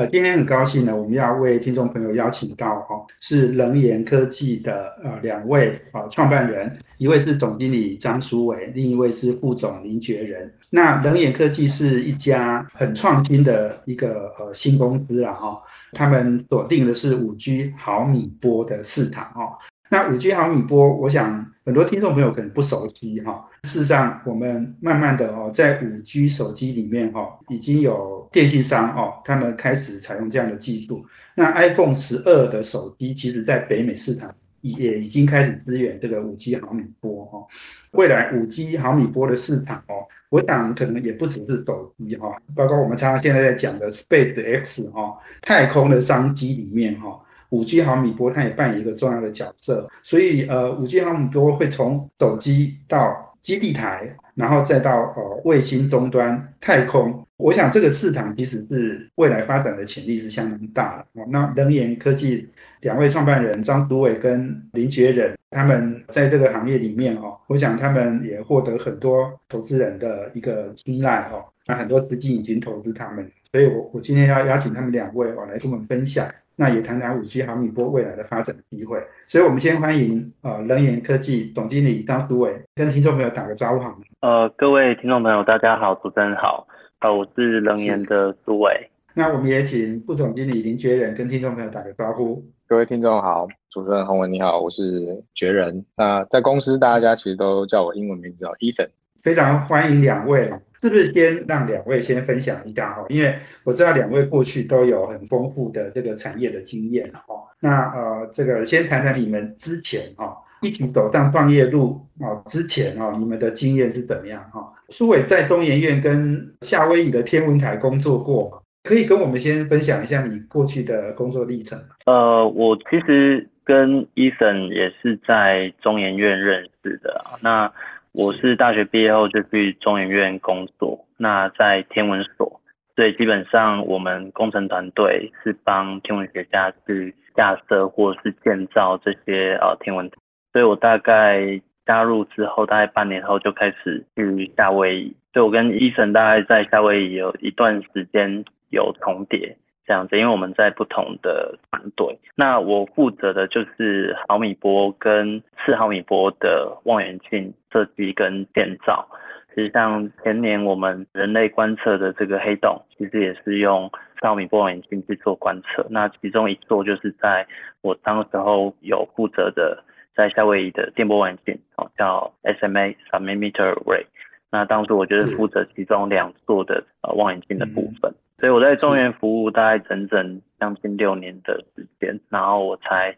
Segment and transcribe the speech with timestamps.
[0.00, 10.50] 呃，今天很高兴呢，我们要为听众朋友邀请到哈，是能研科技的呃两位啊创办人，一位是总经理张书伟，另一位是副总林觉仁。
[10.70, 15.60] 那能研科技是一家很创新的一个呃新公司了哈，
[15.92, 19.58] 他们锁定的是五 G 毫米波的市场哈。
[19.90, 23.49] 那五 G 毫米波，我想很多听众朋友可能不熟悉哈。
[23.64, 31.04] 事实上，我们慢慢的哦，在五 G 手机里面哦，已经有电信商哦，他们开始采用这样的技术。
[31.34, 37.46] 那 iPhone 十二的手机，其实在北美市场也已经开始支援这个五 G 毫米波哈。
[37.92, 47.20] 未来五 G 毫米波的市场哦，我想可能也不只是手机哈，包括我们常常现在在讲的 Space X 哈，太空的商机里面哈。
[47.50, 57.26] 五 G 毫米波，它也扮演一个重要的角色，所以呃，五 G 毫米波会从手机到基地台，然后再到呃卫星终端、太空。
[57.36, 61.24] 我想这个市场其实是未来发展的潜力是相当大的。
[61.28, 62.46] 那能源科技
[62.82, 76.26] 两位创办人张独伟跟林觉仁，他们在这个行业里面哦，我想他们也获得很多投资人的一个青睐哦，那很多资金已经投资他们，所以我我今天要邀请他们两位哦来跟我们分享。
[76.60, 84.00] 那也谈谈五 G 毫米波未来的发展机会，所以我们先欢迎呃能源科技总经理张书伟跟听众朋友打个招呼好吗？
[84.20, 86.68] 呃，各位听众朋友大家好，主持人好，
[87.00, 88.90] 呃，我是能源的苏伟。
[89.14, 92.44] 那我们也请副总经理林觉仁跟听众朋友打个招呼。
[92.68, 95.82] 各位听众好，主持人洪文你好，我是觉仁。
[95.96, 98.90] 那在公司大家其实都叫我英文名字哦，Ethan。
[99.22, 100.50] 非常欢迎两位，
[100.82, 103.04] 是不是先让两位先分享一下哈？
[103.10, 103.34] 因为
[103.64, 107.34] 我知道两位过去都有很丰富的这个产业的经验哈。
[107.60, 114.72] 那呃，这个先谈谈你们之前哈一起走上创业路啊之前哦，你们的经验是怎么样哈？
[114.88, 127.70] 苏伟在中研院跟夏威夷的天文台工作过，可以跟我们先分享一下你过去的工作历程呃，我其实跟伊森也是在中研院认识的，那。
[128.12, 132.60] 我是大学毕业后就去中研院工作，那在天文所，
[132.96, 140.16] 所以基本上我们工程团队是帮天文学家去架设或是建造这些呃天文台，
[140.52, 149.56] 所以我大概加入之后，大概半年后就开始去夏威夷，所以我跟伊森大概在夏威夷有一段时间有重叠。
[149.90, 159.04] 这样子，因为我们在不同的团队，那我负责的就是毫米波跟四毫米波的望远镜设计跟建造。
[159.52, 163.90] 其实像前年我们人类观测的这个黑洞，其实也是用
[164.20, 165.84] 四毫米波望远镜去做观测。
[165.90, 167.44] 那其中一座就是在
[167.80, 169.82] 我当时候有负责的，
[170.14, 174.06] 在夏威夷的电波望远镜，哦，叫 SMA submillimeter array。
[174.52, 178.14] 那当时我就是负责其中两座的呃望远镜的部分。
[178.40, 183.14] 所以我在中原服务大概整整将近六年的时间，然后我才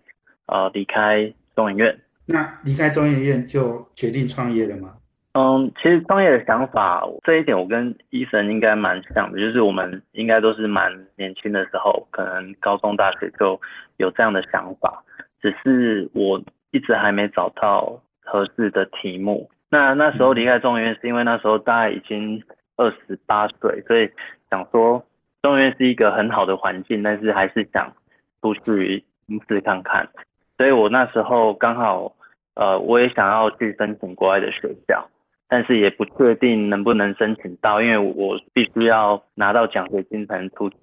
[0.47, 1.99] 呃离开中研院。
[2.27, 4.95] 那离开中研院就决定创业了吗？
[5.35, 13.61] 嗯，其实创业的想法这一点我跟医生应该蛮像的，就是我们应该都是蛮年轻的时候，可能高中大学就
[13.99, 15.05] 有这样的想法，
[15.41, 19.49] 只是我一直还没找到合适的题目。
[19.71, 22.43] 那那时候离开中研院是因为那时候大概已经
[22.77, 24.11] 二十八岁，所以
[24.51, 25.05] 想说。
[25.43, 27.93] 中原是一个很好的环境，但是还是想
[28.41, 30.09] 出去尝试看看。
[30.57, 32.13] 所以我那时候刚好，
[32.55, 35.05] 呃，我也想要去申请国外的学校，
[35.49, 40.77] 但是也不确定能不能申请到，因为我必须要拿到奖学金才能出去。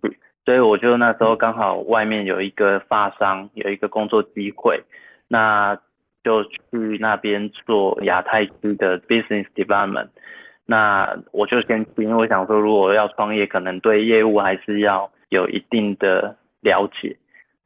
[0.43, 4.83] 所以我就那时候刚好外面有一个发商有一个工作机会，
[5.27, 5.77] 那
[6.23, 10.09] 就去那边做亚太区的 business development。
[10.71, 17.17] 那我就先去，因为我想说，如果要创业，可能对业务还是要有一定的了解，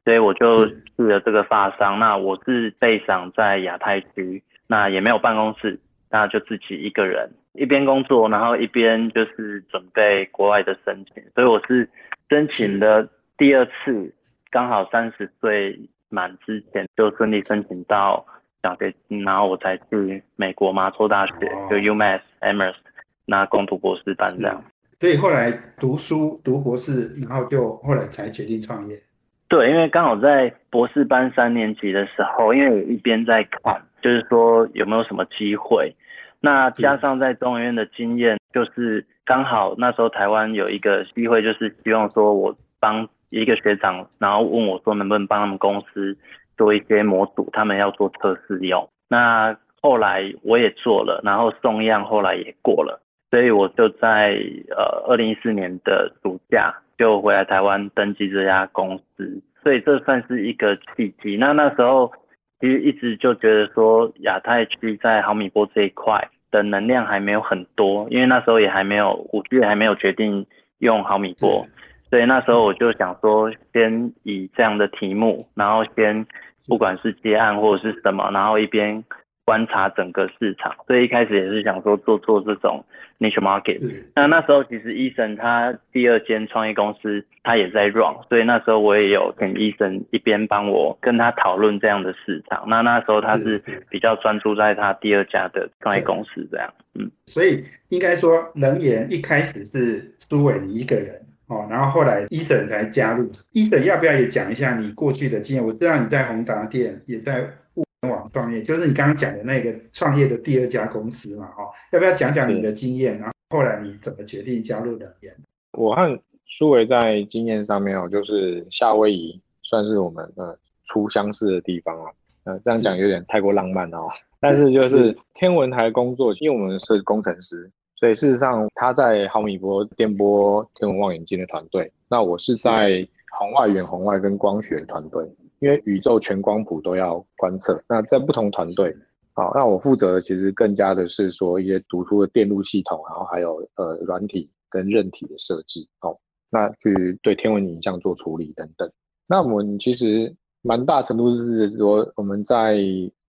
[0.06, 1.98] 所以我就去了这个发商。
[1.98, 5.78] 那我是被赏在亚太区，那也没有办公室，
[6.08, 11.22] 那就自己一个人一边工作，然后一边就是准备国外的申请。
[11.34, 11.86] 所以我是
[12.30, 14.14] 申请的第二次，
[14.50, 15.78] 刚好三十岁
[16.08, 18.24] 满之前就顺利申请到
[18.62, 21.34] 奖学金，然后我才去美国麻州大学，
[21.68, 22.76] 就 UMass Amherst。
[23.26, 24.62] 那攻读博士班这样，
[25.00, 29.00] 所以后来读书读博士，然后就后来才决定创业。
[29.48, 35.94] 对，因为刚好在博士班三年级的时候，因为我一边在看，就是说有没有什么机会。
[36.40, 46.16] 那加上在中研院的经验，就是刚好那时候台湾有一个机会，就是希望说我帮一个学长，然后问我说能不能帮他们公司
[46.56, 48.88] 做一些模组，他们要做测试用。
[49.08, 53.00] 那后来我也做了，然后送样后来也过了，
[53.34, 54.38] 所以我就在
[54.76, 61.36] 呃二零一四年的暑假就回来台湾登记这家公司，所以这算是一个契机。
[61.36, 62.12] 那那时候
[62.60, 70.46] 其实一直就觉得说亚太区在毫米波这一块的能量还没有很多，因为那时候也还没有五 G 还没有决定
[70.78, 71.66] 用毫米波，
[72.08, 76.24] 所以那时候我就想说先以这样的题目，然后先
[76.68, 79.02] 不管是接案或者是什么，然后一边。
[79.44, 82.82] 观察整个市场，所以一开始也是想说做做这种
[83.18, 83.78] niche market。
[84.14, 92.64] 那那时候其实医生他第二间创业公司他也在 run，所以那时候我也有跟医生一边帮我跟他讨论这样的市场。
[92.66, 96.72] 那那时候他是比较专注在他第二家的创业公司这样。
[96.94, 103.30] 嗯，所以应该说能源一开始是苏伟你一个人哦，然后后来医生才加入。
[103.52, 105.62] 医生要不要也讲一下你过去的经验？
[105.62, 107.46] 我知道你在宏达店也在。
[107.74, 107.84] 网
[108.34, 113.16] 创业就是你刚刚讲的那个创业的第二家公司嘛，哈，要不要讲讲你的经验？
[113.16, 115.32] 然后后来你怎么决定加入能源？
[115.70, 122.10] 我和苏维在经验上面哦，就是夏威夷算是我们呃初相识的地方啊，
[122.42, 124.08] 呃，这样讲有点太过浪漫哦。
[124.40, 133.06] 但是就是天文台工作，因为我们是工程师，所以事实上他在毫米波电波天文望远镜的团队，那我是在
[133.38, 135.24] 红外远红外跟光学团队。
[135.64, 138.94] 因为宇宙全光谱都要观测，那在不同团队，
[139.32, 146.14] 好，那我负责的其实更加的是说一些读出的电路系统，然后还有呃软体跟韧体的设计，哦，
[146.50, 148.86] 那去对天文影像做处理等等。
[149.26, 150.30] 那我们其实
[150.60, 152.76] 蛮大程度是说我们在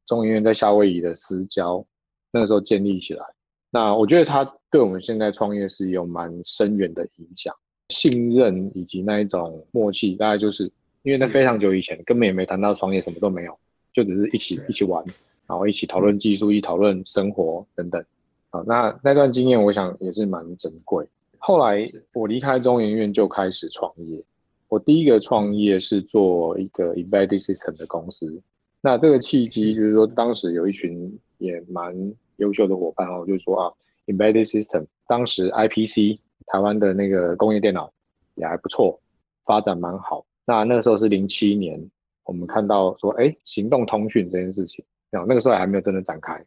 [0.06, 1.86] 中研院在夏威夷的私交
[2.34, 3.26] 那个时候建立起来，
[3.72, 7.56] 那我觉得它对我们现在创业是有蛮深远的影响，
[7.92, 10.70] 信任以及那一种默契，大概就是。
[11.06, 13.56] 因为在非常久以前，根本也没谈到创业，什么都没有，
[13.94, 15.06] 就只是一起一起玩，
[15.46, 18.04] 然后一起讨论技术，一讨论生活等等。
[18.50, 21.08] 啊，那那段经验，我想也是蛮珍贵。
[21.38, 24.20] 后来我离开中研院就开始创业。
[24.68, 28.42] 我第一个创业是做一个 embedded system 的公司。
[28.82, 31.96] 那这个契机就是说，当时有一群也蛮
[32.38, 33.72] 优秀的伙伴哦，就是说啊
[34.08, 36.18] ，embedded system 当时 IPC
[36.48, 37.94] 台湾的那个工业电脑
[38.34, 39.00] 也还不错，
[39.46, 40.26] 发展蛮好。
[40.46, 41.80] 那那个时候是零七年，
[42.24, 46.44] 我们看到说，哎，行动通讯这件事情，啊，那个时候还没有真的展开，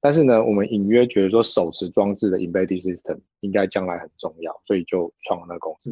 [0.00, 5.90] 但是呢，我们隐约觉得说，手持装置的 embedded system 应该将来很重要，所以就创了那个公司。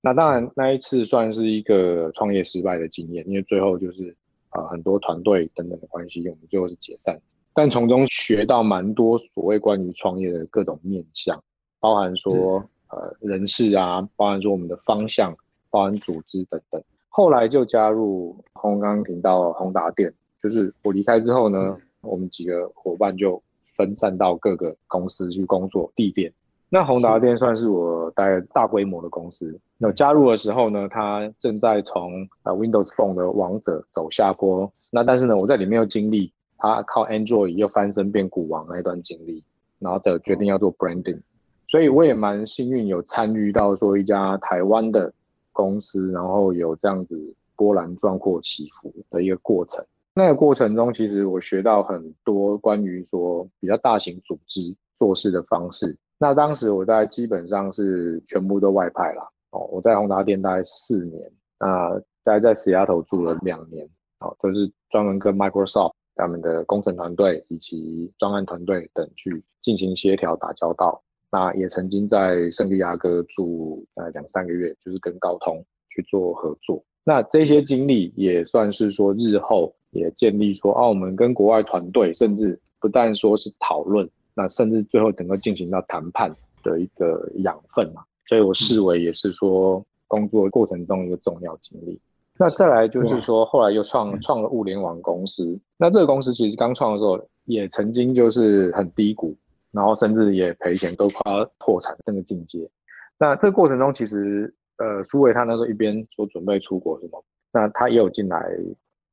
[0.00, 4.12] 那当然那一次算是一个创业失败的经验，因为最后就是
[4.48, 7.16] 啊很多团队等等的关系，我们最后是解散。
[7.54, 11.40] 但从中学到蛮多所谓关于创业的各种面向，
[11.78, 15.36] 包含说呃人事啊，包含说我们的方向，
[15.70, 16.82] 包含组织等等。
[17.14, 20.10] 后来就加入红刚频道宏达电，
[20.42, 23.40] 就是我离开之后呢，我们几个伙伴就
[23.76, 26.32] 分散到各个公司去工作地点。
[26.70, 29.60] 那宏达店算是我带大规模的公司。
[29.76, 34.72] 那加入的时候呢，它正在从呃 Windows Phone 的王者走下坡。
[34.90, 39.44] 那但是呢，我在里面又经历它靠 Android 又翻身变股王那一段经历，
[39.78, 41.20] 然后的决定要做 Branding，
[41.68, 45.12] 所以我也蛮幸运有参与到说一家台湾的。
[45.52, 49.84] 公司，然后有这样子波澜壮阔起伏的一个过程。
[50.14, 54.60] 那个过程中，其实我学到很多关于说比较大型组织
[54.98, 55.96] 做事的方式。
[56.18, 59.60] 那当时我在基本上是全部都外派啦哦。
[59.72, 63.88] 我在宏达店待四年，那待在石丫头住了两年，
[64.20, 71.02] 哦，都是专门跟 Microsoft 他们的工程团队以及专案团队等去进行协调打交道。
[71.32, 76.84] 那也曾经在圣地亚哥住呃两三个月，就是跟高通去做合作。
[77.04, 86.30] 那这些经历也算是说日后也建立说，澳门跟国外团队，甚至不但说是讨论，那甚至最后能够进行到谈判
[86.62, 88.02] 的一个养分嘛。
[88.28, 91.98] 所以我视为也是说工作过程中一个重要经历。
[92.38, 95.58] 那再来就是说，后来又创创了物联网公司。
[95.78, 99.34] 那这个公司其实刚创的时候，也曾经就是很低谷。
[99.72, 102.70] 然后甚至也赔钱，都快要破产那个境界。
[103.18, 108.50] 那这个过程中，其实呃，苏伟他那时候一边说准备出国什么，那他也有进来，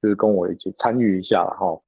[0.02, 1.80] 就是跟我一起参与一下了哈。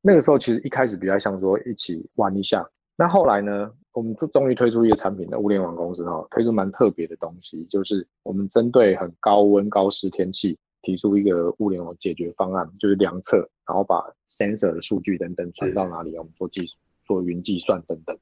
[0.00, 2.68] 那个时候其实一开始比较像说一起玩一下。
[2.96, 16.64] 那后来呢，我们就终于推出一个产品的物联网公司哈，推出蛮特别的东西，就是我们针对很高温高湿天气提出一个物联网解决方案，就是量测，然后把 sensor 的数据等等传到哪里，我们做计
[17.06, 18.16] 做云计算等等。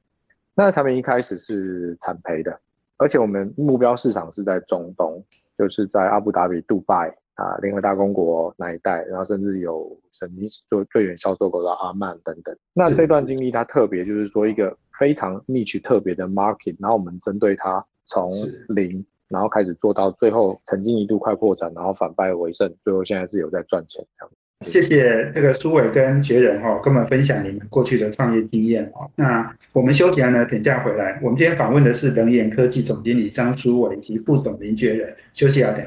[0.53, 2.59] 那产品一开始是产培的，
[2.97, 5.23] 而且我们目标市场是在中东，
[5.57, 12.55] 就是在阿布达比、杜拜啊、联合大公国那一带，然后甚至有曾经做最远销售国到阿曼等等。
[12.73, 18.31] 那这段经历它特别就是说一个非常 niche 特别的 market，然后我们针对它从
[18.69, 19.05] 零。
[19.27, 24.31] 然后开始做到最后，曾经一度快破产，然后反败为胜，最后现在是有在赚钱这样。
[24.61, 29.09] 谢谢那个苏伟跟杰人哈，跟我们分享你们过去的创业经验哦。
[29.15, 31.19] 那我们休息完呢，等下回来。
[31.21, 35.13] 我们今天访问的是能源科技总经理张苏伟以及副总林杰人。
[35.33, 35.85] 休息啊，等。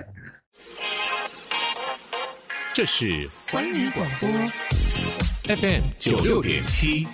[2.75, 3.07] 这是
[3.51, 4.29] 环宇广播
[5.57, 7.07] FM 九六点七。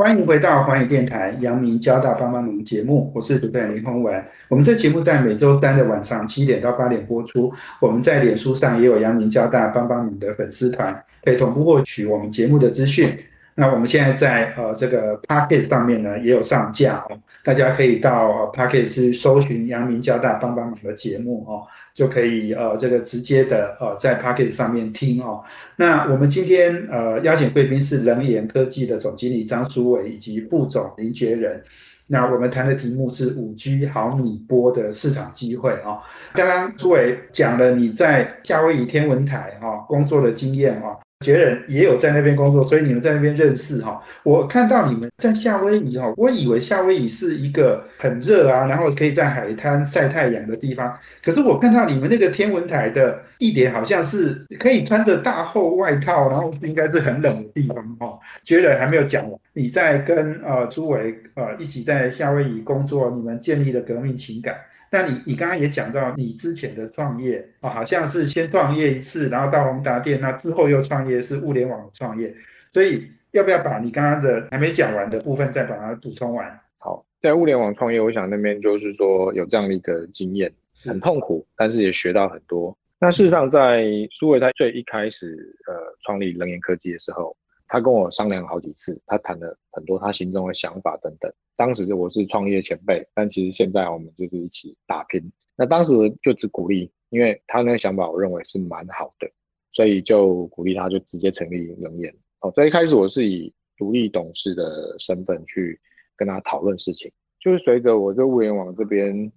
[0.00, 4.24] 欢迎回到寰宇电台阳明交大帮帮忙节目，我是主持人林宏文。
[4.48, 7.52] 我们这节目在每周三的晚上七点到八点播出。
[7.82, 13.14] 我们在脸书上也有阳明交大帮帮忙的粉丝团，可以同步获取我们节目的资讯。
[13.60, 21.66] 那我们现在在呃这个 p a c k e t 上面呢也有上架哦，大家可以到 p a c k e t 去搜寻阳明交大帮帮忙的节目哦。
[21.92, 25.44] 就可以呃这个直接的呃在 p a c k e t 上面听哦。
[25.76, 31.62] 那我们今天呃邀请贵宾是人研科技的总经理张书伟以及副总林杰仁。
[32.06, 36.00] 那我们谈的题目是五 G 毫米波的市场机会哦。
[36.32, 40.98] 刚刚书伟讲了你在夏威夷天文台哈工作的经验哦。
[41.20, 44.02] 杰人也有在那边工作，所以你们在那边认识哈。
[44.22, 50.98] 我看到你们在夏威夷哈，我以为夏威夷是一个很热啊，然后可以在海滩晒太阳的地方。
[51.22, 58.18] 可是我看到你们那个天文台的地点好像是可以穿着大厚外套，然后应该是很冷的地方哈。
[58.42, 64.56] 杰人还没有讲完，你在跟呃朱伟呃一起在夏威夷工作，你们建立了革命情感。
[64.90, 72.34] 那你你刚刚也讲到你之前的创业啊，好像是先创业一次，然后到宏达店，那之后又创业是物联网的创业，
[72.72, 76.60] 所以要不要把你刚刚的还没讲完的部分再把它补充完？
[76.78, 80.52] 好，在物联网创业，我想那边就是说有这样的一个经验，
[80.84, 82.76] 很痛苦，但是也学到很多。
[82.98, 87.36] 那事实上，在苏伟他最一开始呃创立能源科技的时候。
[87.72, 91.32] 他跟我商量好几次，他谈了很多他心中的想法等等。
[91.56, 95.22] 当时我是创业前辈，但其实现在我们就是一起打拼。
[95.56, 99.30] 那当时就只鼓励，因为他那个想法我认为是蛮好的，
[99.70, 102.12] 所以就鼓励他就直接成立能源。
[102.40, 105.78] 哦，所以一开始我是以独立董事的身份去
[106.16, 107.08] 跟他讨论事情。
[107.38, 109.30] 就是随着我这物联网这边，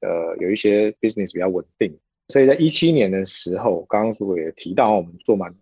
[0.00, 1.92] 呃，有一些 business 比较稳定，
[2.28, 5.52] 所以在一七年的时候，刚刚苏也提到我们做蛮。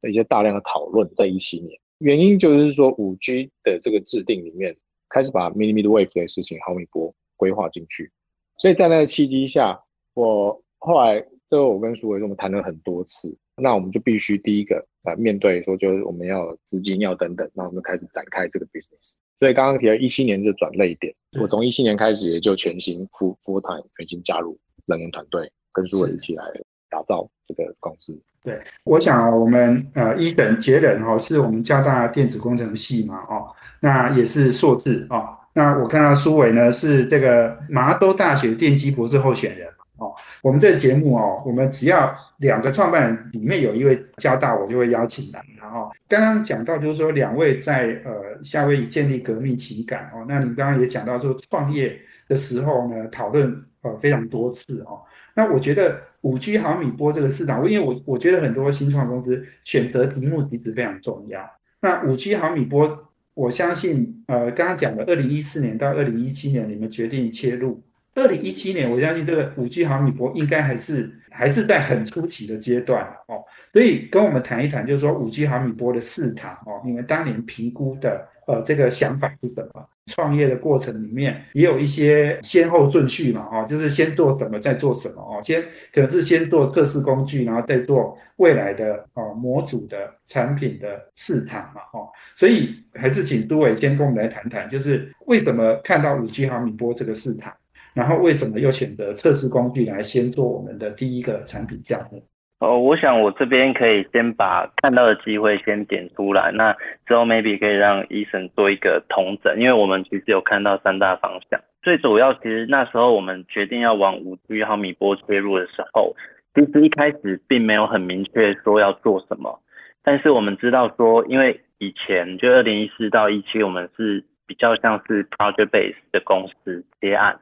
[0.00, 4.76] 的一些大量的讨论，在一七年，原因就是说五 G 的这个制定里面，
[5.08, 8.10] 开始把 millimeter wave 的事情毫米波规划进去，
[8.58, 9.80] 所以在那个契机下，
[10.14, 19.14] 我后来最后我跟苏伟我们谈了很多次，那我们就必须第一个啊面对说，就是我们要资金要等等，那我们就开始展开这个 business。
[19.38, 26.44] 所以刚刚提到一七年就转类点，我从一七年开始也就全新 full full time 全新加入能源团队，跟苏伟一起来
[26.88, 28.18] 打造这个公司。
[28.42, 33.48] 对，我想我们呃，一等杰人哈，是我们交大电子工程系嘛，哦，
[33.80, 35.36] 那也是硕士哦。
[35.52, 40.14] 那我看到苏伟呢是这个麻州大学电机博士候选人哦。
[40.40, 45.44] 我们这个节目哦，我们只要两个创办人里面有一位交大，我就会邀请来。
[45.60, 53.64] 然后刚刚讲到就是说两位在呃夏威夷建立革命情感哦，那你刚刚也讲到说创业的时候呢，讨论
[53.96, 55.02] 非常多次哦。
[55.34, 61.48] 那我觉得五 G 毫米波这个市场，因为我我觉得很多新创公司选择题目其实非常重要。
[61.80, 67.82] 那五 G 毫米波，我相信，呃，刚刚讲的二零一四年到二零一七年，你们决定切入。
[68.18, 73.44] 二零一七年，我相信这个五 G 毫米波应该还是还是在很初期的阶段哦。
[73.72, 79.88] 所以跟我们谈一谈，就是说五 G 毫米波的市场哦，你们当年评估的呃这个想法是什么？
[80.06, 85.60] 创业的过程里面也有一些先后顺序嘛，哦，就是先做什么再做什么哦，先
[85.92, 97.52] 可能是先做测试工具，然后再做未来的哦模组的产品的市场嘛，哦，所以还是请杜伟先跟我们来谈谈，就是为什么看到五 G 毫米波这个市场，
[97.94, 102.22] 然后为什么又选择测试工具来先做我们的第一个产品项目？
[102.60, 106.72] 哦，我想我这边可以先把看到的机会先点出来，那
[107.06, 111.60] 之后 maybe 可以让医生做一个同整，因为我们其实有看到三大方向。
[111.82, 116.16] 最主要其实那时候我们决定要往五 G 毫米波切入的时候，
[116.54, 119.60] 其实一开始并没有很明确说要做什么，
[120.02, 127.38] 但是我们知道说，因为以前就二零一四到一七，我们是比较像是 project base 的公司接案。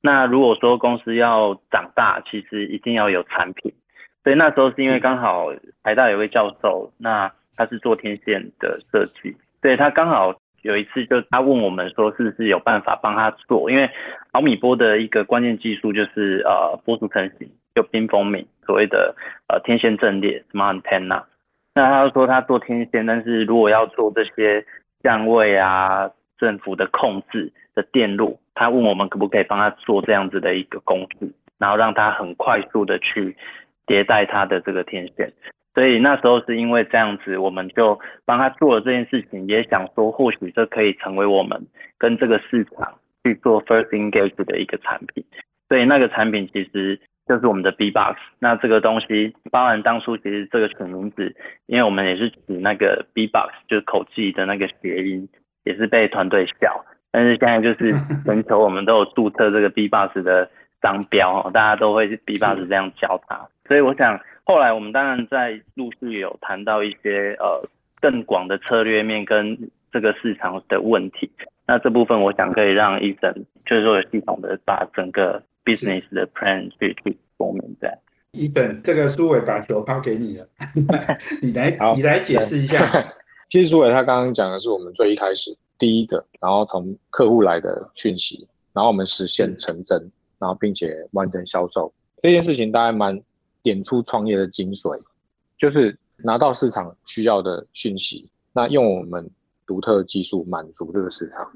[0.00, 3.72] 那如果说公司要长大，其实一定要有产品。
[4.24, 5.52] 所以那时候是因为刚好
[5.82, 13.88] 台大有位教授，那他是做天线的设计，对他刚好有一次就他问我们说是不是有办法帮他做，因为
[14.32, 19.14] 毫米波的一个关键技术就是呃波束成型，就冰封敏，所谓的
[19.48, 21.22] 呃天线阵列 smart antenna。
[21.74, 24.64] 那他说他做天线，但是如果要做这些
[25.02, 33.36] 相位啊、振幅的控制的电路，他问我们可不可以帮他做这样子的一个工具，然后让他很快速的去
[33.86, 35.32] 迭代他的这个天线。
[35.74, 45.24] 所以那时候是因为这样子，我们就帮他做了这件事情，也想说或许这可以成为我们跟这个市场去做 first engage 的一个产品。
[45.68, 47.00] 所以那个产品其实。
[47.28, 51.36] 就是我们的 B box，那这个东西包含当初其实这个取名字，
[51.66, 55.28] 因为我们也是取那个 B box，就是口技的那个谐音，
[55.64, 56.82] 也是被团队笑。
[57.18, 57.92] 但是现在就是
[58.24, 60.48] 全球我们都有注册这个 B box 的
[60.80, 63.48] 商标，大家都会 B box 这样叫它。
[63.66, 67.68] 所以我想后来我们当然在陆续有谈到一些呃
[68.00, 69.58] 更广的策略面跟
[69.90, 71.28] 这个市场的问题。
[71.66, 73.34] 那这部分我想可以让医生
[73.66, 75.42] 就是说有系统的把整个。
[75.68, 77.98] business 的 plan 去去说明在
[78.32, 80.48] 一本这个苏伟把球抛给你了，
[81.42, 82.82] 你来你来解释一下。
[83.50, 93.20] 其实苏伟他刚刚讲的是我们最一开始第一个，然后从客户来的讯息，然后我们实现成真，然后并且完成销售这件事情，大概蛮
[93.62, 95.00] 点出创业的精髓，
[95.56, 99.30] 就是拿到市场需要的讯息，那用我们
[99.66, 101.50] 独特技术满足这个市场。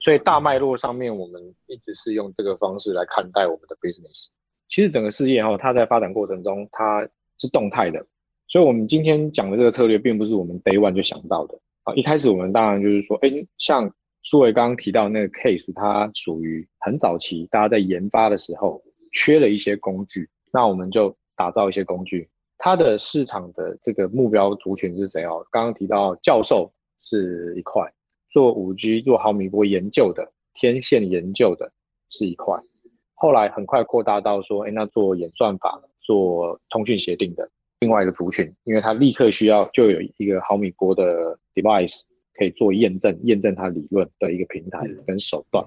[0.00, 4.28] 所以大脉络上面，我们一直是用这个方式来看待我们的 business。
[4.68, 7.06] 其实整个事业哈，它在发展过程中它
[7.38, 8.04] 是动态的。
[8.48, 11.94] 所以，我们今天讲的这个策略，并不是我们 day one 就想到的啊。
[11.94, 18.80] 一开始我们当然就是说，哎，像苏伟刚刚提到那个 case，它属于很早期，大家在研发的时候
[19.12, 22.28] 缺了一些工具，那我们就打造一些工具。
[22.58, 25.44] 它的市场的这个目标族群是谁哦？
[25.50, 27.82] 刚刚提到教授是一块。
[28.30, 31.70] 做五 G 做毫米波研究的天线研究的
[32.08, 32.58] 是一块，
[33.12, 37.50] 后来很快扩大到说，哎，那做演算法、做通讯协定的
[37.82, 42.02] 另外一个族群，因为它立刻需要就有一个毫米波的 device
[42.34, 45.62] 可以做验证，验证它理论的一个平台跟手段。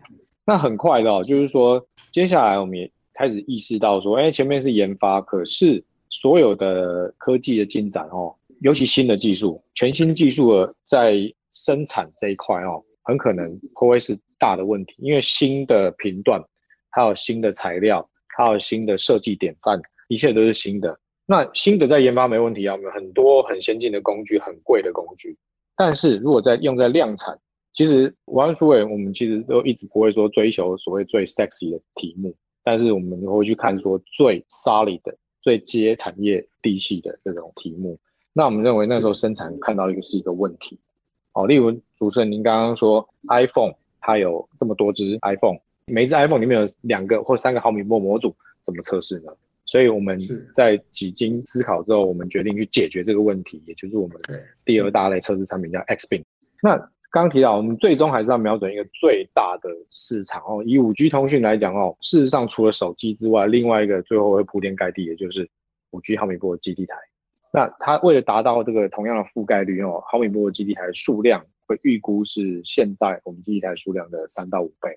[0.45, 11.31] 那很快的，就是说，接下来我们也开始意识到说，哎，前面是研发，可是所有的科技的进展哦，尤其新的技术、全新技术的在。
[11.57, 16.43] 生产这一块哦，很可能会是大的问题，因为新的频段，
[16.89, 20.99] 还有新的材料，还有新的设计典范，一切都是新的。
[21.25, 25.35] 那新的在研发没问题啊，我们很多很先进的工具，很贵的工具。
[25.75, 27.37] 但是如果在用在量产，
[27.73, 32.33] 其实王书伟，我们其实都一直不会说追求所谓最 sexy 的题目，
[32.63, 37.97] 但是我们会去看说最 solid 的、最接产业地气的这种题目。
[38.31, 40.79] 那我们认为那时候生产看到一个是一个问题。
[41.33, 45.57] 哦，例如主持人，您刚刚说 iPhone 它有这么多只 iPhone，
[45.87, 48.33] 每只 iPhone 里面有两个或三个毫米波模组，
[48.63, 49.33] 怎么测试呢？
[49.65, 50.17] 所以我们
[50.53, 54.17] 在几经思考之后，我们决定去解决这个问题，也就是我们
[54.63, 56.23] 第二大类测试产品叫 Xpin。
[56.61, 56.77] 那
[57.11, 60.61] 刚刚提到，我们最终还是要瞄准一个最大的市场哦。
[60.65, 65.49] 以五 G 通讯来讲哦，事实上除了手机之外，另外一个最后会铺天盖地，也就是
[65.91, 66.95] 五 G 毫米波的基地台。
[67.53, 74.89] 那它为了达到这个同样的覆盖率哦，毫米波的基地台数量会预估是现在我们基地台数量的三到五倍，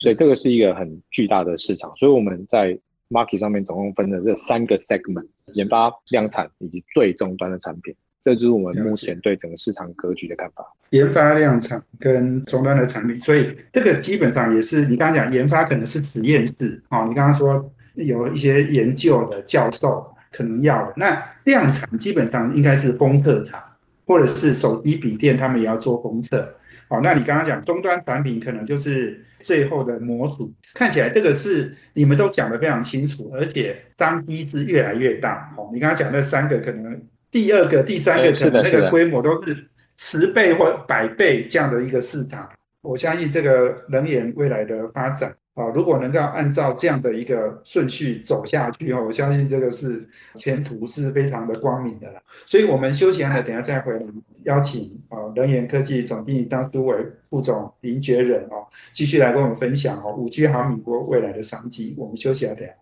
[0.00, 1.94] 所以这个是一个很巨大的市场。
[1.96, 2.76] 所以我们在
[3.10, 7.94] market 上面总共分了这三个 segment：研发、量产以及最终端的产品。
[8.22, 10.64] 这就是我们目前对整个市场格局的看法。
[10.90, 20.14] 研发、量产跟终端的产品，所以这个基本上也是你刚刚讲研发可能是实验室哦，你刚刚说有一些研究的教授。
[20.32, 23.60] 可能要的那量产基本上应该是封测厂，
[24.06, 26.48] 或者是手机、笔电，他们也要做封测。
[26.86, 30.52] 好，那你刚刚讲终端产品，可能就是最后的模组。
[30.74, 35.52] 看起来这个是你们都讲得非常清楚，而且当机制越来越大。
[35.56, 37.00] 哦，你刚刚讲那三个，可能
[37.30, 42.48] 第二个、第三个可能那个规模都是十倍或百倍这样的一个市场。
[42.82, 45.34] 我相信这个人眼未来的发展。
[45.54, 52.22] 啊，如果能够按照这样的一个顺序走下去哦，我相信这个是前途是非常的光明的了。
[52.46, 54.00] 所以，我们休息了，等下再回来
[54.44, 56.96] 邀请啊，人研科技总经理张都伟
[57.28, 61.94] 副总林觉仁哦，继续来跟我们分享哦，五 G 毫米波未来的商机。
[61.98, 62.72] 我们休息了，等下。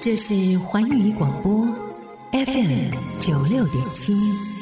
[0.00, 1.66] 这是环宇广播
[2.32, 4.61] FM 九六点七。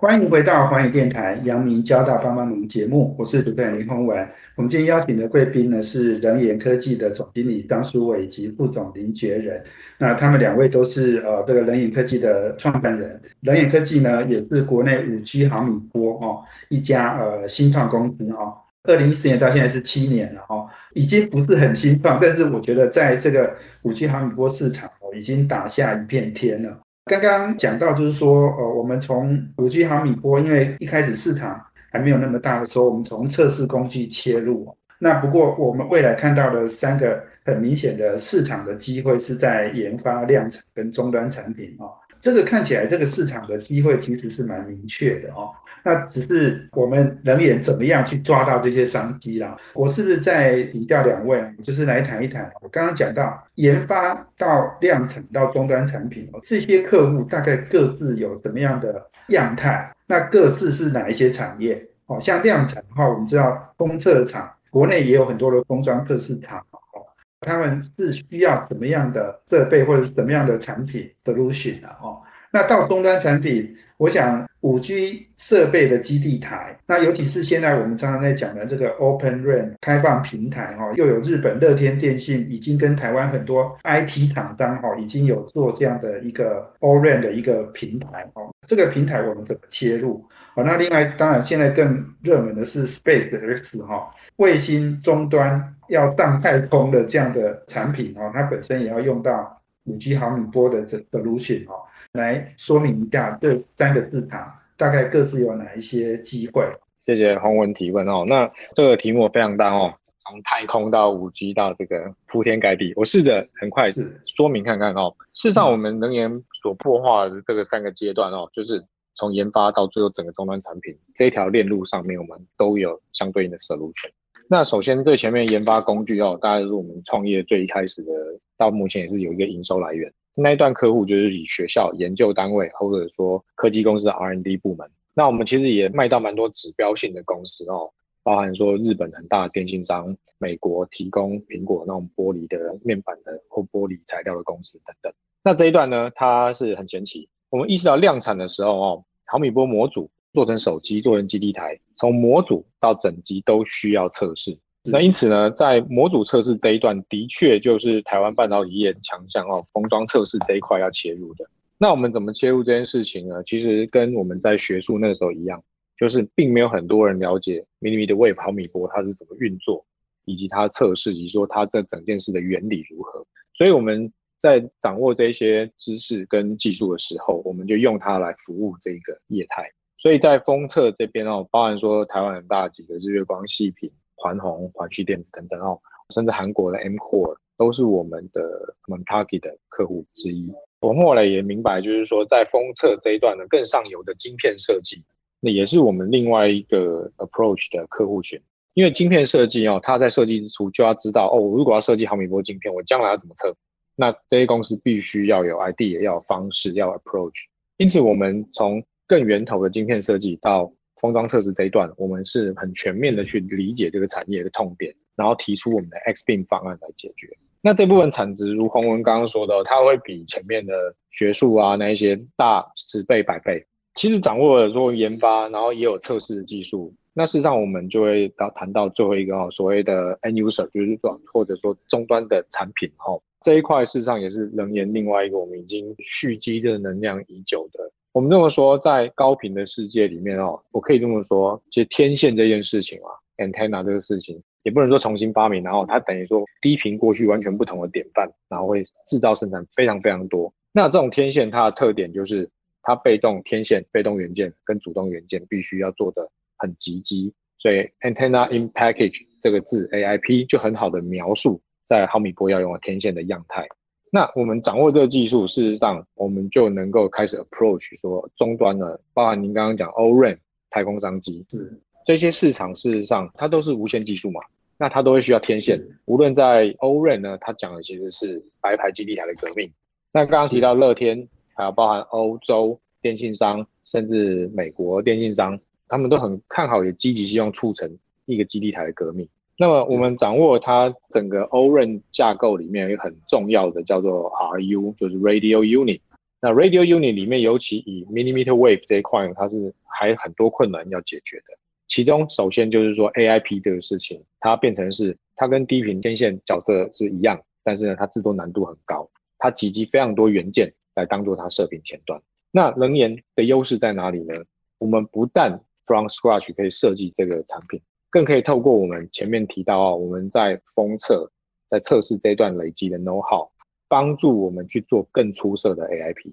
[0.00, 4.26] 欢迎回到环宇电台阳明交大帮帮忙节目，我是主持人林宏文。
[4.54, 9.62] 我们今天邀请的贵宾呢是人研科技的总经理张书伟以及副总林觉仁。
[9.98, 13.20] 那他们两位都是呃这个人研科技的创办人。
[13.40, 18.54] 人研科技呢也是国内五 G 毫米波哦一家呃新创公司哦。
[18.84, 26.80] 二零一四年到现在是七年了哦，已经不是很新创，但是我觉得在这个五 G 毫米波市场哦已经打下一片天了。
[27.04, 31.60] 刚刚讲到就是说呃我们从五 G 毫米波，因为一开始市场。
[31.92, 34.72] 还没有那么大的时候，我们从测试工具切入。
[35.00, 41.90] 那不过我们未来看到的三个很明显的市场的机会是在研发、量产跟终端产品哦。
[42.20, 45.50] 这个看起来这个市场的机会其实是蛮明确的哦。
[45.82, 49.56] 那只是我们人眼怎么样去抓到这些商机啦？
[49.72, 52.50] 我是不是在请教两位，就是来谈一谈？
[52.60, 59.94] 我刚刚讲到研发到量产到终端产品哦，这些客户大概各自有什么样的样态？
[60.06, 61.86] 那各自是哪一些产业？
[62.06, 67.06] 哦，像量产的话，我们知道封测厂，国内也有很多的封装测试厂，哦，
[67.40, 71.96] 他们是需要什么样的设备或者是什么样的产品 solution 啊？
[72.02, 72.20] 哦，
[72.52, 88.50] 那到终端产品，我想五 G 设备的基地台，那尤其是现在我们常常在讲的这个 Open RAN 开放平台，哈，又有日本乐天电信已经跟台湾很多 IT 厂商，哈，已经有做这样的一个 o RAN 的一个平台，哦。
[88.66, 90.24] 这个平台我们怎么切入？
[90.54, 106.64] 好，那另外当然现在更热门的是 Space X 哈，卫星终端要上太空的这样的产品哦，它本身也要用到五 G 毫米波的这 solution 哦，来说明一下这三个市场大概各自有哪一些机会。
[107.00, 113.90] 谢谢洪文提问哦，那这个题目非常大哦，从太空到五 G 到这个铺天盖地，我试着很快
[114.26, 115.14] 说明看看哦。
[115.32, 116.30] 事实上，我们能源
[116.62, 124.10] 所破化的这个三个阶段哦，就是从研发到最后整个终端产品这一条链路上面，我们都有相对应的 solution。
[124.52, 128.12] 那首先最前面研发工具哦，大概是我们创业最一开始的，
[128.56, 130.12] 到目前也是有一个营收来源。
[130.34, 134.90] 那一段客户就是以学校、研究单位或者说科技公司的 R&D 部门。
[135.14, 137.88] 那我们其实也卖到蛮多指标性的公司哦，
[138.24, 145.12] 包含说日本很大的电信商、美国提供苹果那种玻璃的面板的或玻璃材料的公司等等。
[145.44, 147.28] 那这一段呢，它是很前期。
[147.50, 154.56] 我们意识到量产的时候哦，毫米波模组做成手机、做成基地台，从模组到整机都需要测试。
[154.82, 161.44] 那因此呢，在模组测试这一段，的确就是台湾半导体业强项哦，封装测试这一块要切入的。
[161.78, 163.42] 那我们怎么切入这件事情呢？
[163.44, 165.62] 其实跟我们在学术那个时候一样，
[165.98, 169.84] 就是并没有很多人了解 millimeter wave 毫米波它是怎么运作，
[170.24, 173.26] 以及它测试，以及说它这整件事的原理如何。
[173.54, 174.12] 所以我们。
[174.40, 179.70] 在掌握这些知识跟技术的时候，我们就用它来服务这个业态。
[180.00, 190.50] 所以在封测这边哦，包含说台湾很大几个日月光、细品、环宏、环旭电子等等哦，甚至韩国的 M Core 都是我们的 Montaki 的客户之一。
[190.80, 195.04] 我们后来也明白，就是说在封测这一段的更上游的晶片设计，
[195.38, 198.40] 那也是我们另外一个 approach 的客户群。
[198.72, 203.54] 因为晶片设计哦，它在设计之初就要知道哦，如果要设计毫米波晶片，我将来要怎么测？
[203.96, 207.34] 那这些公司必须要有 idea，要有方式，要 approach。
[207.76, 217.26] 因此，我们从更源头的晶片设计到封装测试这一段，我们是很全面的去理解这个产业的痛点，然后提出我们的 X b i m 方案来解决。
[217.60, 220.72] 那这部分产值，如洪文刚刚说的，它会比前面的
[221.10, 223.66] 学术啊那一些大十倍、百倍。
[223.96, 226.94] 其实掌握了说研发，然后也有测试的技术。
[227.12, 233.20] 那事实上，我们就会到谈到最后一个哦，所谓的 end user，就是说或者说终端的产品哦。
[233.42, 237.90] 这一块事实上也是能源另外一个我们已经蓄积的能量已久的。
[238.12, 250.52] 我们这么说，在高频的世界里面哦，我可以这么说，其实天线这件事情啊，antenna 这个事情也不能说重新发明，然后它等于说低频过去完全不同的典范，然后会制造生产非常非常多。
[250.72, 252.50] 那这种天线它的特点就是
[252.82, 261.60] 它被动天线、被动元件跟主动元件必须要做的很集机，所以 antenna in package 这个字 AIP 就很好的描述。
[261.84, 263.66] 在毫米波要用的天线的样态，
[264.12, 270.36] 那我们掌握这个技术，事实上我们就能够开始 approach 说终端的，包含您刚刚讲 O-RAN
[270.68, 274.40] 太空商机，是这些市场事实上它都是无线技术嘛，
[274.76, 275.80] 那它都会需要天线。
[276.06, 279.70] 无论在 O-RAN 呢，它讲的其实是白牌基地台的革命。
[280.12, 287.88] 那刚刚提到乐天，还有包含欧洲电信商，甚至美国电信商，他们都很看好，也积极希望促成
[288.24, 289.28] 一个基地台的革命。
[289.60, 296.00] 那么我们掌握它整个 O-RAN 架构里面一个很重要的叫做 RU，就是 Radio Unit。
[296.40, 301.44] 那 Radio Unit 里面尤其以 Millimeter Wave 这一块，它是还很多困难要解决的。
[301.88, 309.06] 其中首先就是说 AIP 这个事情，它变成是它跟低频天线角色是一样，但是呢，它制作难度很高，
[309.38, 312.18] 它集集非常多元件来当做它射频前端。
[312.50, 314.34] 那能源的优势在哪里呢？
[314.78, 317.78] 我们不但 from scratch 可以设计这个产品，
[318.10, 321.30] 更可以透过我们前面提到啊，我们在封测、
[321.70, 323.48] 在测试这一段累积的 know how，
[323.88, 326.32] 帮助我们去做更出色的 AIP。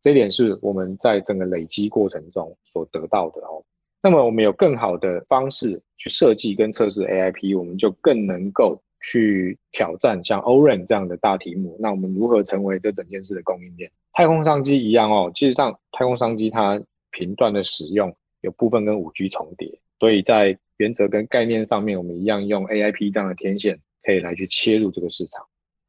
[0.00, 3.64] 这一点是我们在整个累积过程中所得到的哦。
[4.02, 11.74] 那么我们有更好的方式去设计跟测试 AIP，我们就更能够去挑战像 Oren 这样的大题目。
[11.80, 13.90] 那我们如何成为这整件事的供应链？
[14.12, 16.78] 太空商机一样哦，其实上太空商机它
[17.10, 25.42] 频段的使用有部分跟五 G 重叠，所以在原则跟概念上面，我们一样用 AIP 这样的天线可以来去切入这个市场。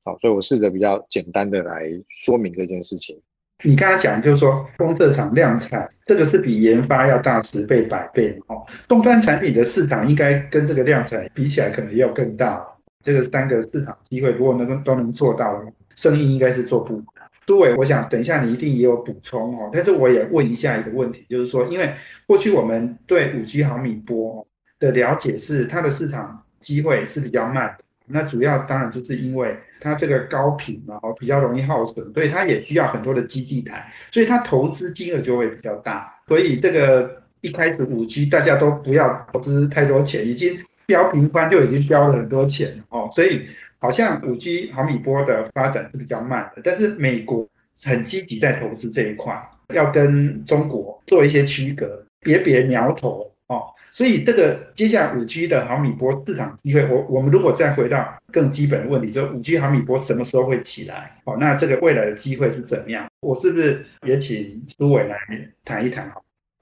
[0.06, 3.22] 好，所以我试着比较简单的来说明这件事情。
[3.66, 8.66] 你刚才讲就是说，公测厂量产，这个是比研发要大十倍、百倍哦。
[8.88, 12.66] 终端产品的市场应该跟这个量产比起来，可能要更大。
[13.04, 15.62] 这个三个市场机会，如果能都能做到，
[15.98, 17.04] 生意应该是做不。
[17.46, 19.70] 朱伟，我想等一下你一定也有补充哦。
[19.72, 21.94] 但是我也问一下一个问题，就是说，因为
[22.26, 24.46] 过去我们对五 G 毫米波
[24.80, 27.76] 的了解是，它的市场机会是比较慢。
[28.08, 36.14] 那主要当然就是因为它这个高频嘛，哦比较容易耗损，所以它也需要很多的基地台，所以它投资金额就会比较大。
[36.28, 40.56] 所以这个一开始五 G 大家都不要投资太多钱，已经
[40.86, 43.48] 标频宽就已经标了很多钱哦，所以
[43.86, 46.62] 好像五 G 毫米波的发展是比较慢的。
[46.64, 47.48] 但是美国
[47.84, 49.40] 很积极在投资这一块，
[49.76, 53.62] 要跟中国做一些区隔，别别苗头哦。
[53.92, 61.12] 所以这个接下来五 G 的毫米波市场机会，我我们如果再回到更基本的问题，就五 G 毫米波什么时候会起来？
[61.26, 63.06] 哦，那这个未来的机会是怎么样？
[63.22, 64.36] 我是不是也请
[64.76, 65.16] 苏伟来
[65.64, 66.12] 谈一谈？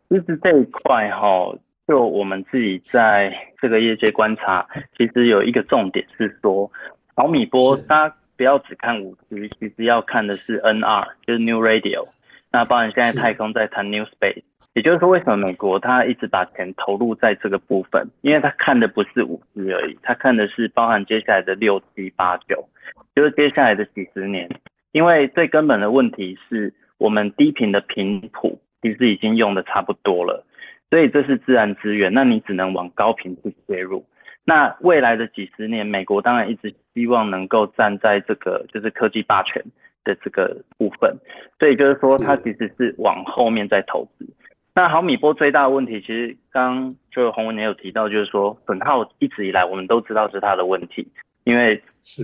[0.09, 1.55] 其实这一块哈，
[1.87, 6.71] 就我们自己在这个业界观察，其实有一个重点是说，
[7.15, 12.07] 毫米波大家不要只看五 G，其实要看的是 NR，就是 New Radio。
[12.51, 14.43] 那包含现在太空在谈 New Space。
[14.73, 18.09] 也就是说，为什么美国它一直把钱投入在这个部分？
[18.21, 22.67] 因为它看的不是五 G 而已，它看的是包含接下来的六七八九，
[23.15, 24.49] 就是接下来的几十年。
[24.91, 30.43] 因为最根本的问题是我们低频的频谱其实已经用的差不多了，
[30.89, 34.03] 所以这是自然资源，那你只能往高频去切入。
[34.45, 39.63] 那未来的几十年，美国当然一直希望能够站在这个就是科技霸权
[40.03, 41.15] 的这个部分，
[41.59, 44.27] 所以就是说它其实是往后面在投资。
[44.75, 51.07] 那毫米波最大的问题，其实刚就洪文也有提到，就是说损耗一直以来我们都知道是它的问题，
[51.45, 51.81] 因为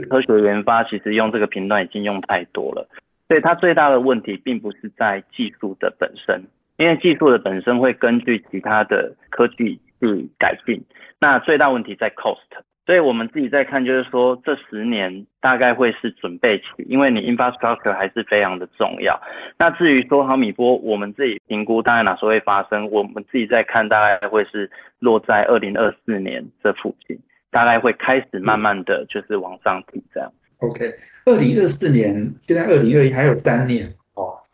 [0.10, 2.86] 科学研发其实用这个频段已经用太多了，
[3.27, 6.41] 所以它最大的问题并不是在技术的本身，
[6.77, 10.83] 因为技术的本身会根据其他的科技去改进，
[11.19, 12.38] 那最大问题在 cost。
[12.85, 19.21] 所以我们自己在看，就是说这十年大概会是准备期，因为你 infrastructure 还是非常的重要。
[19.59, 27.15] 那至于说毫米波，我们自己评估大概哪时候会发生，我们自己在看，大概会是落在二零二四年这附近，
[27.51, 30.31] 大概会开始慢慢的就是往上提这样。
[30.62, 30.91] OK，
[31.25, 32.15] 二零二四年，
[32.47, 33.85] 现在二零二一还有三年。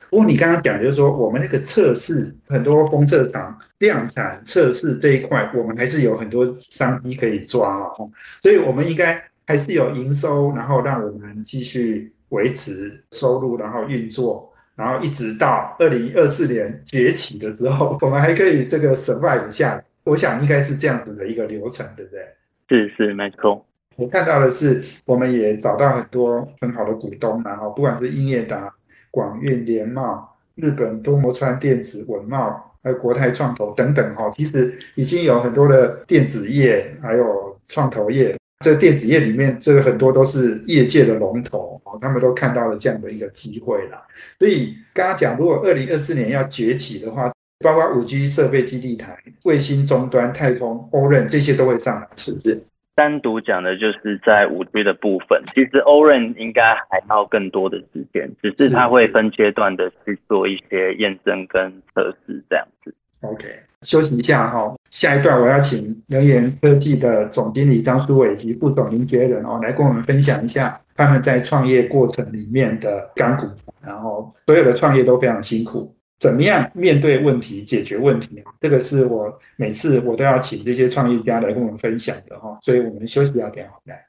[0.09, 8.09] 不过你刚刚讲就是说，我们那个测试很多封测厂量产测试这一块，我们还是有很多商机可以抓哦。
[8.41, 19.83] 所以我们应该还是有营收，然后让我们继续维持收入，然后运作，然后一直到二零二四年崛起的时候，我们还可以这个 survive 下。
[20.03, 22.21] 我想应该是这样子的一个流程，对不对？
[22.69, 23.65] 是是没错。
[23.95, 28.71] 我看到的是，我们也找到很多很好的股东，然后不管是英业达。
[29.15, 38.36] 广运、联茂、日本多摩川电子、文茂，还有国泰创投等等哈，其实已经有很多的电子业，还有创投业。
[38.60, 44.04] 这电子业里面，这个很多都是业界的龙头哦，他们都看到了这样的一个机会了。
[44.38, 47.32] 所以刚刚讲，如果二零二四年要崛起的话，
[47.63, 52.62] 包括五 G 设备基地台、卫星终端、太空、欧任这些都会上来，是不是？
[52.95, 62.93] 单独讲的就是在五 G 的部分，其实 Oren 应该还要更多的时间，只是它会分阶段的去做一些验证跟测试这样子。
[63.21, 63.47] OK，
[63.81, 73.47] 休息一下哈，下一段我要请能源科技的总经理张书伟以及副总林杰仁哦来跟我们分享一下他们在创业过程里面的甘苦，
[73.84, 75.94] 然后所有的创业都非常辛苦。
[76.17, 78.41] 怎么样面对问题、解决问题？
[78.62, 82.58] 这个是我每次我都要请这些创业家来跟我们分享的哈。
[82.62, 84.01] 所以我们休息要点好来。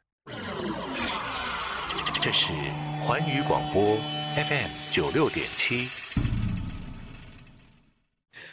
[2.21, 2.53] 这是
[3.01, 3.97] 环宇广播
[4.37, 5.89] FM 九六点七。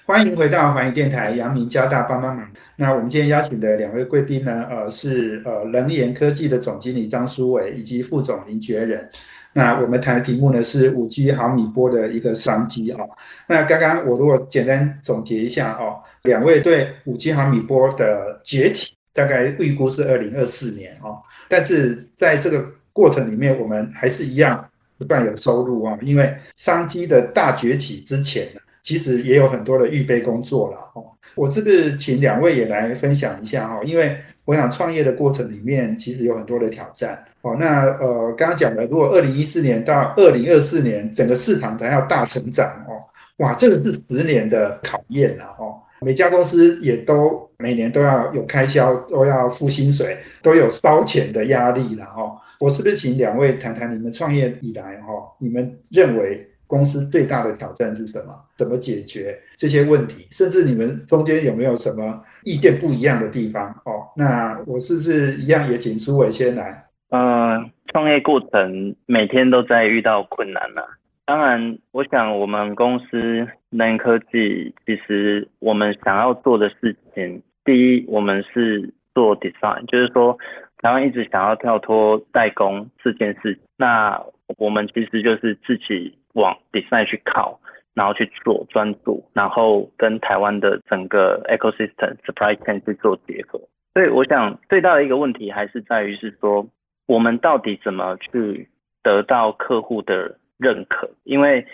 [0.05, 2.51] 欢迎回到环宇电台阳明交大帮帮忙。
[2.75, 9.09] 那我们今天邀请的两位贵宾呢，呃，是呃能研科技的总经理张书伟以及副总林觉仁。
[9.53, 13.09] 那我们谈的题目呢是五 G 毫米波的一个商机哦。
[13.47, 28.59] 那刚刚我如果简单总结一下哦，两位对五 G 毫米波的崛起大概预估是二零二四年哦，但是在这个过程里面，我们还是一样不断有收入啊，因为商机的大崛起之前呢。
[28.83, 31.05] 其实也有很多的预备工作了哦。
[31.35, 37.55] 我这个请两位也来分享一下哈，因为我想创业的过程里面其实有很多的挑战哦。
[37.59, 42.97] 那呃，刚刚讲的，如果二零一四年到二零二四年整个市场才要大成长哦，
[43.37, 45.79] 哇，这个是十年的考验啊哦。
[46.01, 52.35] 每家公司也都每年都要有开销，都要付薪水，都有烧钱的压力了哦。
[52.59, 56.49] 我是不是请两位谈谈你们创业以来哈，你们认为？
[56.65, 58.33] 公司最大的挑战是什么？
[58.57, 60.25] 怎么解决这些问题？
[60.31, 63.69] 甚至你们中间有没有什么意见不一样的地方？
[63.85, 66.83] 哦，那我是不是一样也请苏伟先来？
[67.15, 70.81] 嗯，创业过程每天都在遇到困难呐。
[71.25, 80.35] 当然，我想我们公司能科技，其实我们想要做的事情，第一，我们是做 design，就是说
[80.79, 84.19] 台湾一直想要跳脱代工这件事，那
[84.57, 86.17] 我们其实就是自己。
[86.33, 87.59] 往 design 去靠，
[87.93, 93.61] 然后去做专注，然后跟台湾的整个 ecosystem supply chain 去做结合。
[93.93, 96.65] 所以我想最大的一个问题还是在于是说，
[97.05, 98.67] 我们到底怎么去
[99.01, 101.09] 得到客户的认可？
[101.23, 101.65] 因为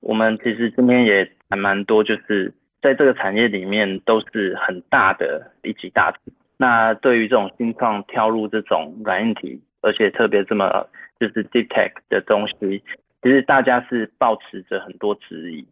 [0.00, 6.14] 我们其实今天也还蛮多，就是在这个产业里面都是很大的一级大。
[6.56, 10.86] 那对于这种新创跳入这种软硬体，而且特别这么
[11.20, 12.82] 就是 deep tech 的东西。
[13.22, 15.66] 其实大家是抱持着很多质疑，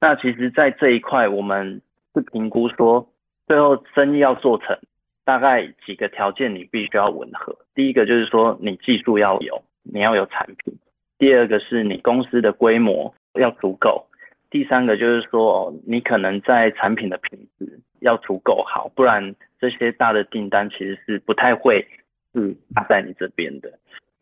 [0.00, 1.80] 那其实，在这一块，我们
[2.14, 3.08] 是评估说，
[3.46, 4.78] 最后生意要做成，
[5.24, 7.56] 大概几个条件你必须要吻合。
[7.74, 10.74] 第一个就是说，你技术要有，你要有产品；
[11.18, 14.06] 第二个是你公司的规模要足够；
[14.50, 21.86] 第三个就是说，你可能在产品的品质要足够好，不然这些大的订单其实是不太会
[22.34, 23.72] 是打在你这边的。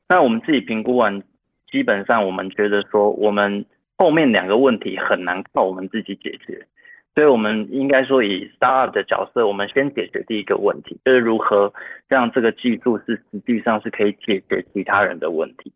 [0.09, 1.23] 那我们自己评估完。
[1.71, 3.63] 基本上，我们觉得说，我们
[3.99, 6.67] 后面两个问题很难靠我们自己解决，
[7.19, 11.73] 所以我们应该说以 startup 的角色，我们先解决第一个问题，就是如何
[12.07, 15.73] 让这个技术是实际上是可以解决其他人的问题。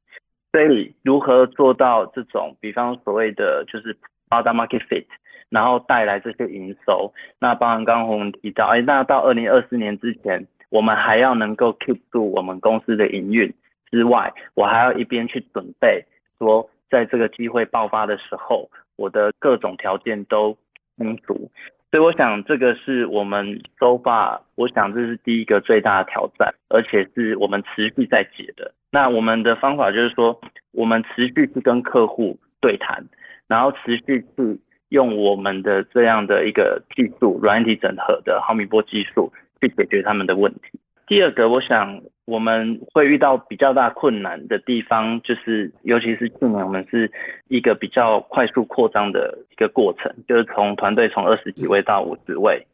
[0.53, 3.93] 所以如何做到这种，比方所谓的就是
[4.31, 5.05] product market fit，
[5.49, 7.13] 然后带来这些营收。
[7.41, 13.53] 那包含刚刚我们提到，哎，那到二零二四年之前，我们还要能够 keep 住我们公司的营运。
[13.91, 16.05] 之外，我还要一边去准备，
[16.39, 20.57] 说在这个机会爆发的时候，我的各种条件都
[20.97, 21.51] 充足。
[21.91, 28.73] 所以我想，这个是我们收发，我想这是第一个最大的挑战，而且是我们持续在解的。
[28.91, 30.41] 那我们的方法就是说，
[30.73, 33.05] 我们持续去跟客户对谈，
[33.47, 40.81] 然后持续去用我们的这样的一个技术，软体整合的毫米波技术，去解决他们的问题。
[41.07, 47.11] 第二个，我想我们会遇到比较大困难的地方，就是尤其是去年我们是
[47.49, 52.65] 一个比较快速扩张的一个过程，就是从团队从二十几位到五十位。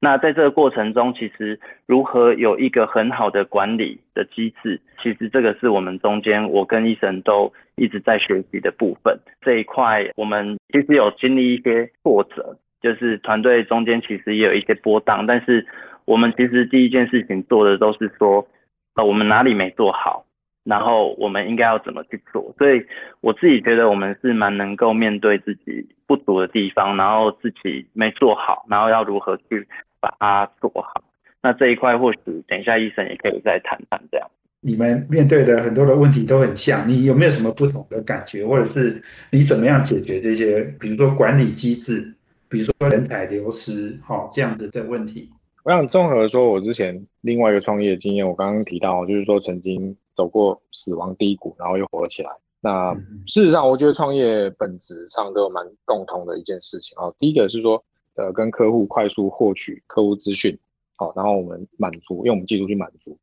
[0.00, 9.18] 那在这个过程中，其实如何有一个很好的管理的机制，其实这个是我们中间我跟医生都一直在学习的部分。
[9.40, 15.64] 这一块我们其实有经历一些挫折，就是团队中间其实也有一些波荡，但是。
[16.06, 18.48] 我们其实第一件事情做的都是说，
[18.94, 20.24] 呃，我们哪里没做好，
[20.64, 22.54] 然后我们应该要怎么去做。
[22.56, 22.82] 所以
[23.20, 29.68] 我自己觉得我们是蛮能够面对自己不足的地方，然后自己没做好，然后要如何去
[30.00, 31.02] 把它做好。
[31.42, 34.30] 那这一块或许等一下医生也可以再谈谈这样。
[34.60, 42.14] 你们面对的很多的问题都很像，你有没有什么不同的感觉，或者是你怎么样解决这些，比如说管理机制，
[42.48, 45.30] 比如说人才流失，哈，这样子的问题？
[45.66, 52.30] 我想综合说，我之前另外一个创业经验，我刚刚提到，就是说曾经走过死亡低谷，然后又活了起来。
[52.60, 52.94] 那
[53.26, 57.12] 事实上，我觉得创业本质上都有蛮共同的一件事情哦。
[57.18, 57.82] 第一个是说，
[58.14, 60.56] 呃，跟客户快速获取客户资讯，
[60.94, 63.18] 好，然后我们满足，用我们技术去满足。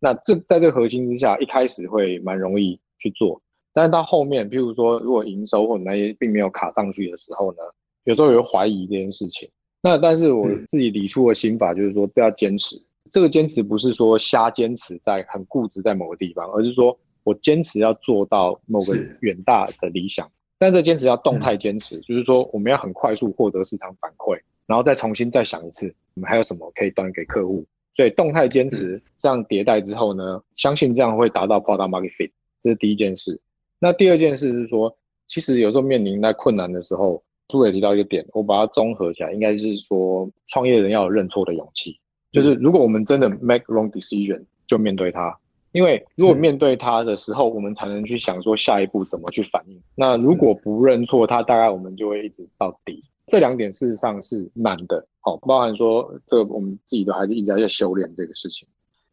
[0.00, 3.40] 那这在这个核心之下，一开始会蛮容易去做，
[3.72, 7.58] 但是到后面，譬如说，如果营收或者那些并没有卡上去的时候呢，
[8.02, 9.48] 有时候有怀疑这件事情。
[9.84, 12.74] 那但是我自己理出的心法就是说，这要坚持。
[13.12, 20.26] 这个坚持不是说瞎坚持，在很固执在某个地方，而是说我坚持要做到某个远大的理想。
[20.58, 27.62] 但这坚持要动态坚持，就是说我们要很快速获得市场反馈，然后再重新再想一次，我们还有什么可以端给客户。
[27.92, 32.30] 所以动态坚持这样迭代之后呢，相信这样会达到 product market fit，
[32.62, 33.38] 这是第一件事。
[33.78, 41.98] 那第二件事是说，其实有时候面临在困难的时候，朱伟提到一个点，我把它综合起来，应该是说创业人要有认错的勇气。
[42.32, 45.36] 就是如果我们真的 make wrong decision，就面对它。
[45.72, 49.80] 因为如果面对它的时候，我们才能去想说下一步怎么去反应。
[49.94, 53.02] 那如果不认错，它大概我们就会一直到底。
[53.26, 58.68] 这两点事实上是难的，好，包含说这个我们自己都还是一直在修炼这个事情。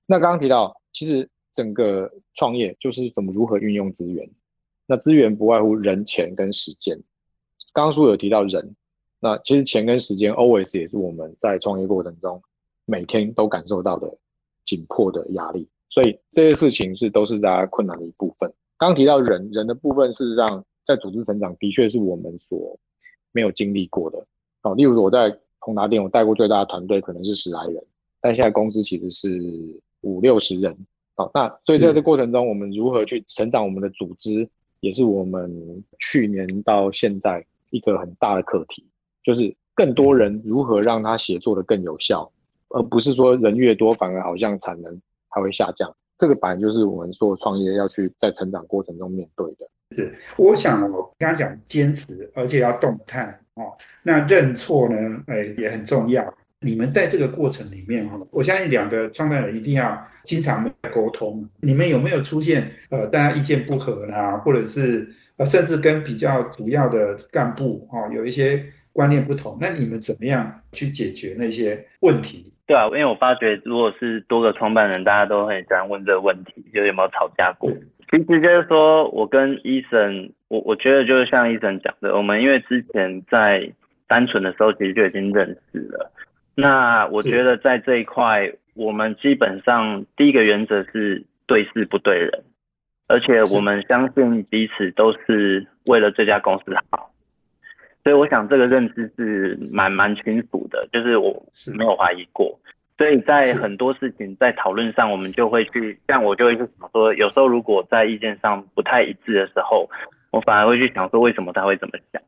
[0.06, 4.30] 那刚刚提到，其实整个创业就是怎么如何运用资源。
[4.86, 7.00] 那资源不外乎人、钱跟时间。
[7.74, 8.76] 刚刚书有提到人，
[9.20, 12.42] 那其实钱跟时间 always 也是我们在创业过程中
[12.86, 14.14] 每天都感受到的
[14.66, 15.68] 紧迫的压力。
[15.90, 18.52] 所以这些事情是都是大家困难的一部分。
[18.78, 22.80] 刚刚提到人人的部分，事实上在组织成长的确是我们所
[23.32, 24.26] 没有经历过的，
[24.64, 27.84] 哦，例如我在宏达店，我带过最大的团队可能是十来人，
[28.20, 29.30] 但现在公司其实是
[30.02, 30.76] 五六十人，
[31.18, 34.50] 哦，那所以在这过程中，我们如何去成长我们的组织，
[34.80, 38.86] 也是我们去年到现在一个很大的课题，
[39.24, 42.32] 就是更多人如何让他协作的更有效，
[42.70, 49.68] 而不是说人越多反而好像产能还会下降，这个本来就是我们做创业要去在成长过程中面对的。
[49.96, 53.74] 是，我想我刚刚讲坚持，而且要动态哦。
[54.04, 54.96] 那认错呢，
[55.28, 56.34] 哎，也很重要。
[56.64, 60.64] 你们在这个过程里面哈，我相信两个创办人一定要经常
[60.94, 61.50] 沟通。
[61.60, 65.12] 你们有没有出现呃，大家意见不合啦，或者是
[65.42, 68.64] 呃，甚至跟比较主要的干部哈有一些
[68.94, 69.58] 观念不同？
[69.60, 72.54] 那你们怎么样去解决那些问题？
[72.68, 77.72] 对啊，因为我发觉如果是多个创办人，大家都很喜欢问这个问题，就有没有吵架过？
[78.12, 83.68] 其实就是说，我跟医生，我我觉得就是像医生讲的，我们因为之前在
[84.08, 86.12] 单纯的时候其实就已经认识了。
[86.54, 92.44] 那我觉得在这一块，我们基本上第一个原则是对事不对人，
[93.12, 97.12] 而且我们相信彼此都是为了这家公司好。
[98.04, 101.46] 所以我想这个认知是蛮蛮清楚的，就是我
[101.78, 102.58] 没有怀疑过。
[102.98, 109.90] 所以在很多事情在讨论上，我们就会去，像我就会去想说，有时候如果在意见上不太一致的时候，
[110.32, 112.22] 我反而会去想说，为什么他会这么想？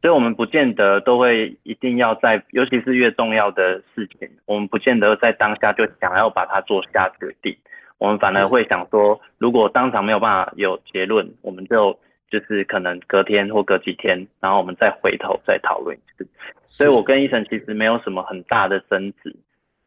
[0.00, 7.54] 所以我们不见得都会一定要在，尤其是越重要的事情，我们不见得在当下就想要把它做下决定，
[8.00, 11.96] 我们反而会想说，如果当场没有办法有结论，我们就
[12.28, 16.26] 就是可能隔天或隔几天，然后我们再回头再讨论一次。
[16.66, 19.36] 所以我跟医生其实没有什么很大的争执。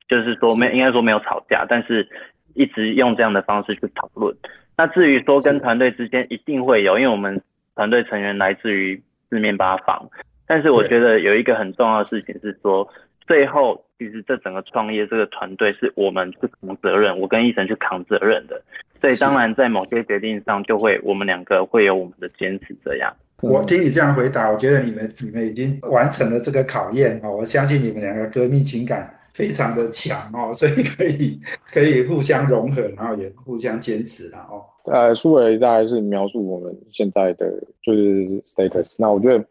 [0.10, 2.08] 就是说没应该说没有吵架，但是
[2.54, 4.36] 一直用这样的方式去讨论。
[4.78, 7.42] 那至于说跟团队之间一定会有，因为我们
[7.74, 10.08] 团队成员来自于四面八方。
[10.46, 12.88] 但是我觉得有一个很重要的事情是说，
[13.28, 18.62] 最后其实这整个创业这个团队是我们去扛责任，我跟医生去扛责任的。
[19.02, 23.14] 所以当然在某些决定上就会我们两个会有我们的坚持这样。
[23.42, 27.30] 我听你这样回答，我觉得你们你们已经完成了这个考验啊！
[27.30, 29.14] 我相信你们两个革命情感。
[29.34, 31.40] 非常的强哦，所以可以
[31.72, 34.64] 可以互相融合，然后也互相坚持然后。
[34.86, 37.52] 呃，苏伟大概是描述我们现在的
[37.82, 38.00] 就是
[38.42, 38.96] status。
[39.00, 39.44] 那我觉得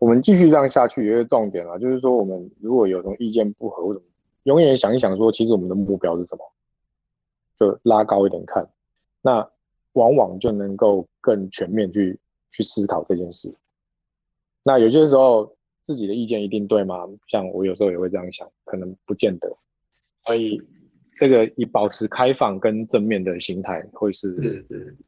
[0.00, 4.02] 我们继续这样下去有一个重点啊，就是说我们如果有什么意见不合，或者
[4.42, 6.44] 永远想一想说，其实我们的目标是什么，
[7.56, 8.68] 就拉高一点看，
[9.22, 9.48] 那
[9.92, 12.18] 往往就能够更全面去
[12.50, 13.54] 去思考这件事。
[14.64, 15.54] 那有些时候。
[15.82, 17.08] 自己的意见一定对吗？
[17.26, 19.48] 像我有时候也会这样想，可能不见得。
[20.24, 20.62] 所以
[21.14, 24.64] 这个以保持开放跟正面的心态，会是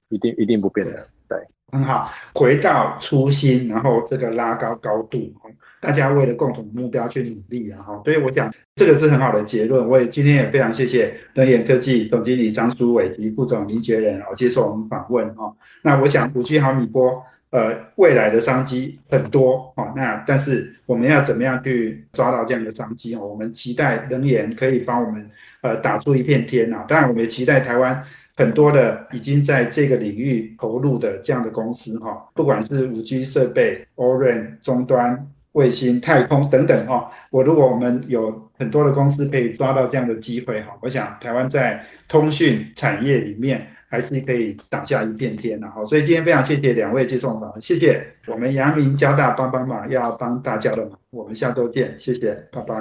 [0.09, 1.07] 一定一定不变的。
[1.29, 1.39] 对，
[1.73, 5.33] 很好，回到初心，然后这个拉高高度，
[5.81, 9.89] 大家为了共同目标去努力，然后，所以我想这个是很好的结论。
[9.89, 15.57] 我也今天也非常谢谢能源科技总经理张书伟及副总林杰仁哦接受我们访问哦。
[15.83, 17.25] 那我想五 G 毫米波。
[17.53, 23.27] 呃，未来的商机很多哦，那但是我们要怎么样去抓到这样的商机哦？
[23.27, 26.83] 我们期待能源可以帮我们呃打出一片天呐。
[26.89, 28.03] 当然，我们也期待台湾
[28.37, 37.11] 很多的已经在这个领域投入的这样的公司哈，不管是五 G 设备、Orange 终端、卫星、太空等等哈。
[37.31, 43.67] 我如果我们有很多的公司可以抓到这样的机会哈，我想台湾在通讯产业里面。
[43.93, 52.75] 还是可以打下一片天，然后，所以今天非常谢谢两位接受访，谢谢我们阳明交大帮帮忙，要帮大家的忙，我们下周见，谢谢，拜拜。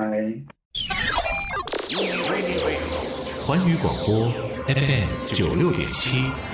[3.45, 4.31] 环宇广播
[4.73, 6.50] FM 九六点七。